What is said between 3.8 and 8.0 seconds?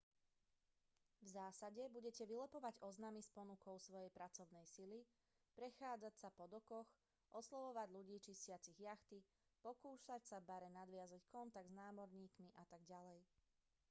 svojej pracovnej sily prechádzať sa po dokoch oslovovať